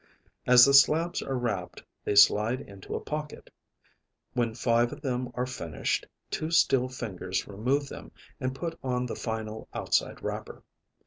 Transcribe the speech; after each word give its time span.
As 0.47 0.65
the 0.65 0.73
slabs 0.73 1.21
are 1.21 1.37
wrapped 1.37 1.83
they 2.03 2.15
slide 2.15 2.59
into 2.59 2.95
a 2.95 2.99
pocket. 2.99 3.51
When 4.33 4.55
five 4.55 4.91
of 4.91 5.01
them 5.01 5.29
are 5.35 5.45
finished, 5.45 6.07
two 6.31 6.49
steel 6.49 6.89
fingers 6.89 7.47
remove 7.47 7.87
them 7.89 8.11
and 8.39 8.55
put 8.55 8.79
on 8.83 9.05
the 9.05 9.15
final 9.15 9.67
outside 9.75 10.23
wrapper. 10.23 10.63